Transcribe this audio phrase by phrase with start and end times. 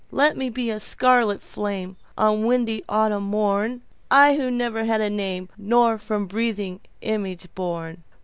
[0.09, 5.49] Let me be a scarlet flameOn a windy autumn morn,I who never had a name,
[5.59, 8.03] Nor from breathing image born.